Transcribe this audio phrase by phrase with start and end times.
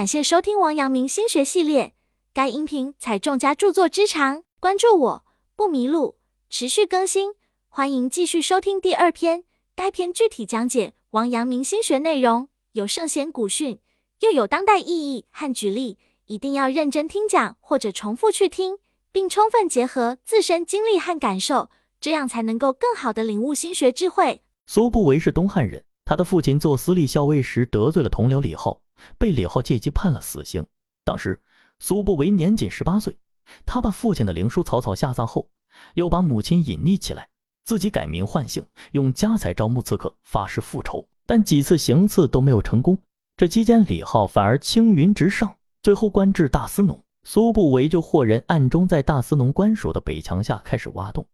[0.00, 1.92] 感谢收听王阳明心学系列，
[2.32, 6.16] 该音频采众家著作之长，关注我不迷路，
[6.48, 7.34] 持续更新，
[7.68, 9.44] 欢迎继续收听第二篇。
[9.76, 13.78] 该篇具体讲解王阳明心学内容，有圣贤古训，
[14.20, 18.78] 又有当代意义和举例，一定要认真听讲或者重复去听，
[19.12, 21.68] 并充分结合自身经历和感受，
[22.00, 24.40] 这样才能够更好的领悟心学智慧。
[24.66, 28.80] 苏不韦是东汉人，他的父亲做私立校尉时得罪了同僚李浩。
[29.18, 30.66] 被李浩借机判了死刑。
[31.04, 31.40] 当时
[31.78, 33.16] 苏不韦年仅十八岁，
[33.64, 35.48] 他把父亲的灵书草草下葬后，
[35.94, 37.28] 又把母亲隐匿起来，
[37.64, 41.08] 自己改名换姓，用家财招募刺客，发誓复仇。
[41.26, 42.98] 但几次行刺都没有成功。
[43.36, 47.02] 这期间，李浩反而青云直上，最后官至大司农。
[47.22, 51.26] 苏不韦就获人暗中在大司农官署的北墙下开始挖洞，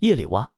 [0.00, 0.50] 夜里挖，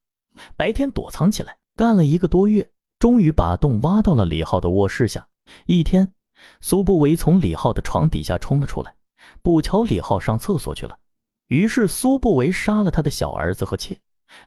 [0.57, 5.29] 白天躲藏起来，干了一个多月，终于把洞挖到了李浩的卧室下。
[5.66, 6.12] 一天。
[6.60, 8.95] 苏不韦从李浩的床底下冲了出来，
[9.42, 10.98] 不巧李浩上厕所去了，
[11.48, 13.98] 于是苏不韦杀了他的小儿子和妾，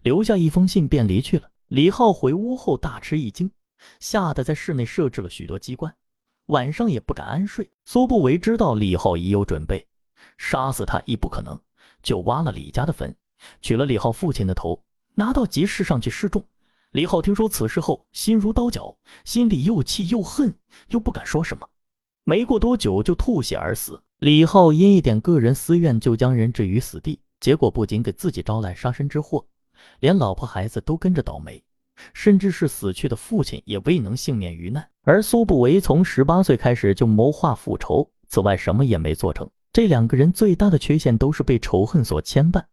[0.04, 1.50] 留下一封信便离去了。
[1.68, 3.52] 李浩回屋后大吃一惊，
[4.00, 5.96] 吓得在室内设置了许多机关，
[6.48, 7.70] 晚上也不敢安睡。
[7.86, 9.88] 苏不韦知道李浩已有准备，
[10.38, 11.60] 杀死他亦不可能，
[12.02, 13.16] 就挖了李家的坟，
[13.62, 16.44] 取了李浩父亲的头，拿到集市上去示众。
[16.92, 20.56] 李浩听说此事后，心如刀绞，心里又气又恨，
[20.88, 21.70] 又不敢说什么。
[22.30, 24.00] 没过多久就吐血而死。
[24.20, 29.44] 李浩因一点个人私怨就将人置于死地，结果不仅给自己招来杀身之祸，
[30.00, 31.64] 连老婆孩子都跟着倒霉，
[32.14, 34.88] 甚至是死去的父亲也未能幸免于难。
[35.02, 39.50] 而苏不韦从十八岁开始就谋划复仇，此外什么也没做成。
[39.74, 42.64] 这两个人最大的缺陷都是被仇恨所牵绊，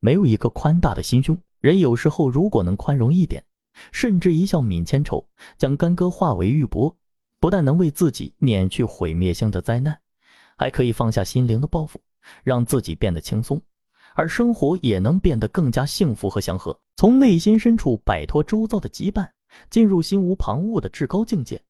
[0.00, 1.36] 没有一个宽大的心胸。
[1.60, 3.44] 人有时候如果能宽容一点，
[3.92, 6.94] 甚至一笑泯千愁，将干戈化为玉帛。
[7.42, 9.98] 不但能为自己免去毁灭性的灾难，
[10.56, 11.96] 还可以放下心灵的包袱，
[12.44, 13.60] 让自己变得轻松，
[14.14, 16.78] 而生活也能变得更加幸福和祥和。
[16.94, 19.28] 从内心深处摆脱周遭的羁绊，
[19.68, 21.60] 进入心无旁骛的至高境界，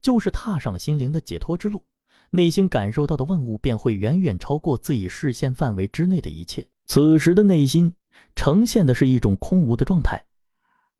[0.00, 1.82] 就是踏上了心灵的解脱之路。
[2.30, 6.64] 内心感受到的万物便会远远超过自己视线范围之内的一切。
[6.84, 7.92] 此时的内心
[8.36, 10.24] 呈现的是一种空无的状态，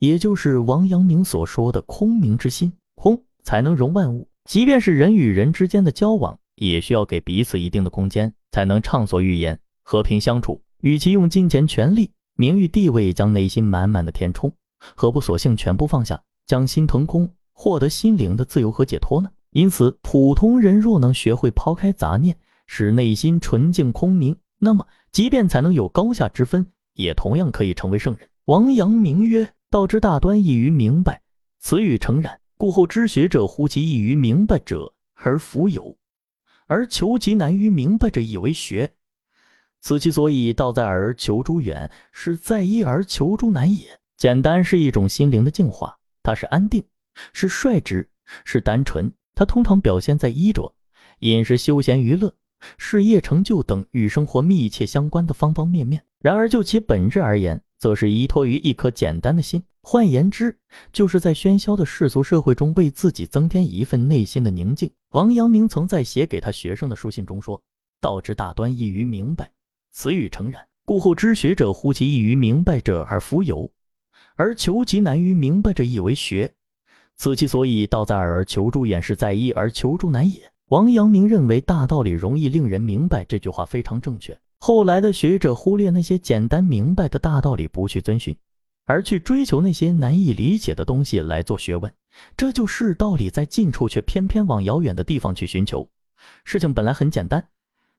[0.00, 2.72] 也就是王阳明所说的空明之心。
[2.96, 3.22] 空。
[3.46, 10.60] 才能容万物，即便是人与人之间的交往，也需要给彼此一定的空间，才能畅所欲言，和平相处。
[10.80, 14.52] 与其用金钱、权力、名誉、地位将内心满满的填充，
[14.96, 19.30] 何不索性全部放下，将心腾空，获得心灵的自由和解脱呢？
[19.52, 22.36] 因此，普通人若能学会抛开杂念，
[22.66, 28.28] 使内心纯净空明，那么即便才能有高下之分，也同样可以成为圣人。
[28.46, 31.22] 王阳明曰：“道之大端，易于明白，
[31.60, 35.96] 此语诚然。”故后知学者乎其易于明白者而弗有，
[36.66, 38.90] 而求其难于明白者以为学。
[39.82, 43.86] 此其所以道在而求诸远，是在易而求诸难也。
[44.16, 46.82] 简单是一种心灵的净化，它是安定，
[47.34, 48.08] 是率直，
[48.44, 49.12] 是单纯。
[49.34, 50.74] 它通常表现在衣着、
[51.18, 52.34] 饮食、休闲娱乐、
[52.78, 56.02] 事业成就等与生活密切相关的方方面面。
[56.20, 59.62] 然而就其本质而言，则是依托于一颗简单的心。
[59.88, 60.58] 换言之，
[60.92, 64.90] 就是在喧嚣的世俗社会中，为自己增添一份内心的宁静。
[65.10, 67.62] 王阳明曾在写给他学生的书信中说
[68.02, 69.48] ：“道之大端，易于明白，
[69.92, 70.60] 此语诚然。
[70.84, 73.70] 故后知学者乎其易于明白者而弗有，
[74.34, 76.52] 而求其难于明白者亦为学。
[77.14, 84.36] 此其所以道在耳而求诸远，是在易而求诸难也。”王阳明认为大道理容易令人明白这句话非常正确。
[84.58, 88.36] 后来的学者忽略那些简单明白的大道理，不去遵循。
[88.86, 91.92] 而去追求那些难以理解的东西来做学问，
[92.36, 95.86] 这就是道理在近处，却偏偏往遥远的地方去寻求。
[96.44, 97.46] 事情本来很简单，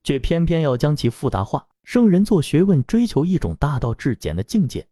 [0.03, 1.67] 却偏偏要将其复杂化。
[1.83, 4.87] 圣人做学问，追求一种大道至简的境界。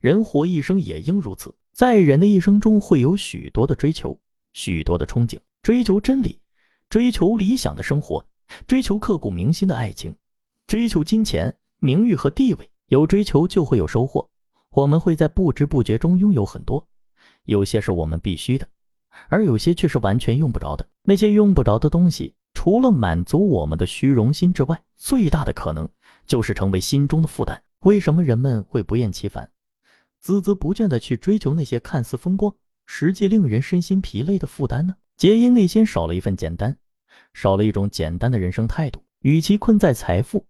[0.00, 1.54] 人活一生也应如此。
[1.72, 4.18] 在人的一生中，会有许多的追求，
[4.54, 6.38] 许多的憧憬，追求真理，
[6.88, 8.24] 追求理想的生活，
[8.66, 10.14] 追求刻骨铭心的爱情，
[10.66, 12.70] 追求金钱、名誉和地位。
[12.88, 14.28] 有追求，就会有收获。
[14.74, 16.84] 我们会在不知不觉中拥有很多，
[17.44, 18.66] 有些是我们必须的，
[19.28, 20.84] 而有些却是完全用不着的。
[21.04, 25.88] 那些用不着的东西，除了满足我们的虚荣心之外，最大的可能
[26.26, 27.62] 就是成为心中的负担。
[27.82, 29.48] 为什么人们会不厌其烦、
[30.24, 32.52] 孜孜不倦地去追求那些看似风光，
[32.86, 34.96] 实际令人身心疲累的负担呢？
[35.16, 36.76] 皆因内心少了一份简单，
[37.32, 39.00] 少了一种简单的人生态度。
[39.20, 40.44] 与其困在财富、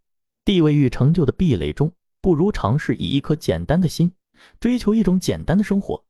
[0.47, 1.93] 地位与成就的壁垒中。
[2.25, 4.11] 不如尝试以一颗简单的心，
[4.59, 6.03] 追求一种简单的生活，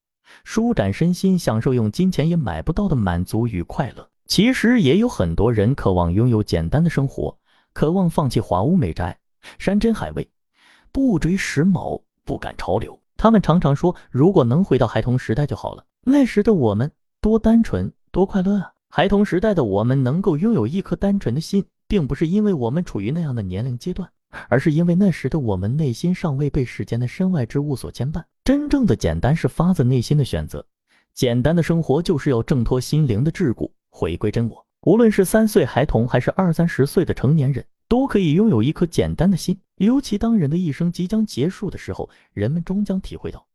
[0.44, 4.08] 舒展身心，享受用金钱也买不到的满足与快乐。
[4.26, 7.36] 其实也有很多人渴望拥有简单的生活，
[7.72, 9.18] 渴望放弃华屋美宅、
[9.58, 10.30] 山珍海味，
[10.92, 12.96] 不追时髦，不赶潮流。
[13.16, 15.84] 他们常常说，如果能回到孩童时代就好了。
[16.04, 18.72] 那时的我们多单纯，多快乐啊！
[18.88, 24.08] 孩童时代的我们能够拥有一颗单纯的心，并不是因为我们处于那样的年龄阶段，
[24.48, 28.22] 而是因为那时的我们内心尚未被世间的身外之物所牵绊。
[28.44, 30.66] 真正的简单是发自内心的选择，
[31.14, 34.66] 简单的生活就是要挣脱心灵的桎梏，回归真我。
[34.82, 39.58] 无论是三岁孩童，还是二三十岁的成年人，都可以拥有一颗简单的心。
[39.76, 43.46] 尤其当人的一生即将结束的时候，人们终将体会到，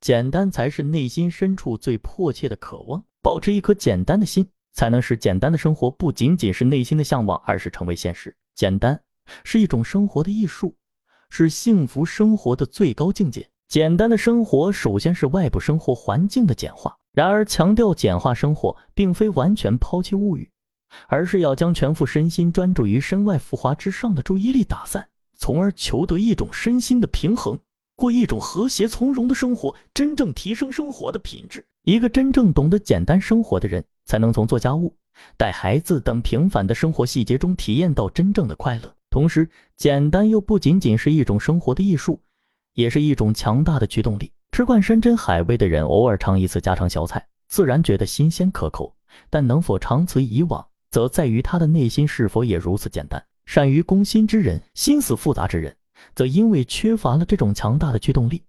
[0.00, 3.04] 简单才是内心深处最迫切的渴望。
[3.22, 8.34] 保持一颗简单的心，才能使简单的生活不仅仅是内心的向往，而是成为现实。
[8.54, 8.98] 简单
[9.44, 10.74] 是一种生活的艺术，
[11.30, 13.48] 是幸福生活的最高境界。
[13.68, 16.96] 简单的生活，首先是外部生活环境的简化。
[17.12, 20.50] 然而，强调简化生活，并非完全抛弃物欲，
[21.08, 27.58] 而是要将全副身心专注于身外浮华之上的注意力打散，从而求得一种身心的平衡，
[27.96, 31.64] 过一种和谐从容的生活，真正提升生活的品质。
[31.84, 34.94] 一个真正懂得简单生活的人，才能从做家务、
[35.36, 38.93] 带孩子等平凡的生活细节中体验到真正的快乐。
[39.14, 42.20] 同时，简单又不仅仅是一种生活的艺术。
[42.72, 44.32] 也是一种强大的驱动力。
[44.50, 48.92] 吃惯山珍海味的人，偶尔尝一次家常小菜，自然觉得新鲜可口。
[49.30, 53.24] 但能否长此以往，则在于他的内心是否也如此简单。
[53.46, 55.76] 善于攻心之人，心思复杂之人，
[56.16, 58.42] 则因为缺乏了这种强大的驱动力，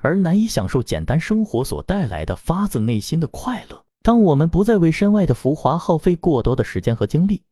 [0.00, 3.84] 而难以享受简单生活所带来的发自内心的快乐。
[4.04, 7.42] 当我们不再为身外的浮华耗费过多的时间和精力，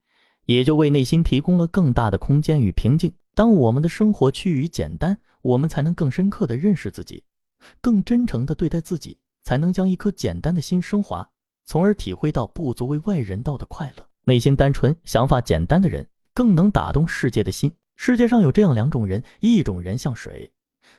[0.47, 3.13] 也就为内心提供了更大的空间与平静。
[3.35, 7.23] 当我们的生活趋于简单，我们才能更深刻地认识自己，
[7.81, 11.29] 更真诚地对待自己，才能将一颗简单的心升华，
[11.65, 14.07] 从而体会到不足为外人道的快乐。
[14.25, 17.73] 内心单纯、想法简单的人，更能打动世界的心。
[17.97, 20.53] 世界上有这样两种人：一种人像水，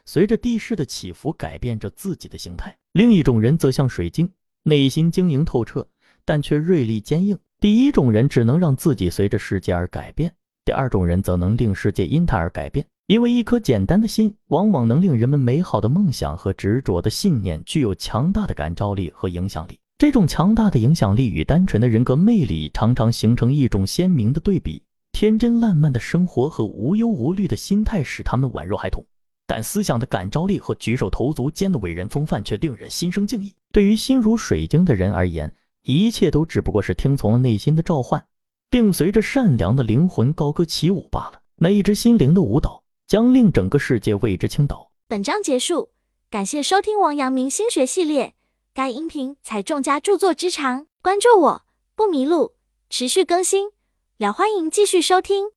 [0.05, 4.31] 随着地势的起伏改变着自己的形态；另一种人则像水晶，
[4.63, 5.87] 内心晶莹透彻，
[6.25, 7.37] 但却锐利坚硬。
[7.63, 10.29] 第一种人只能让自己随着世界而改变，
[10.65, 12.85] 第二种人则能令世界因他而改变。
[13.07, 19.79] 因为一颗简单的心，往往能令人们美好的梦想和执着的信念具有强大的感召力和影响力。
[19.97, 24.83] 这种强大的影响力与单纯的人格魅力常常形成一种鲜明的对比。
[25.13, 29.05] 天真烂漫的生活和无忧无虑的心态使他们宛若孩童，
[29.47, 33.53] 但思想的感召力和举手投足间的伟人风范却令人心生敬意。
[33.71, 35.49] 对于心如水晶的人而言，
[35.83, 38.25] 一切都只不过是听从了内心的召唤，
[38.69, 41.41] 并随着善良的灵魂高歌起舞罢了。
[41.57, 42.83] 那一支心灵的舞蹈。
[43.05, 44.89] 将令整个世界为之倾倒。
[45.07, 45.89] 本章结束，
[46.31, 48.33] 感谢收听王阳明心学系列。
[48.73, 51.61] 该音频采众家著作之长，关注我
[51.95, 52.53] 不迷路，
[52.89, 53.69] 持续更新，
[54.17, 55.52] 了欢迎继续收听。